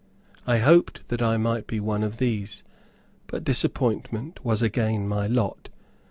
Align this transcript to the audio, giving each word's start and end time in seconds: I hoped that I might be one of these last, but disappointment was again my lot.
I 0.47 0.57
hoped 0.57 1.07
that 1.09 1.21
I 1.21 1.37
might 1.37 1.67
be 1.67 1.79
one 1.79 2.01
of 2.01 2.17
these 2.17 2.63
last, 2.65 3.23
but 3.27 3.43
disappointment 3.43 4.39
was 4.43 4.63
again 4.63 5.07
my 5.07 5.27
lot. 5.27 5.69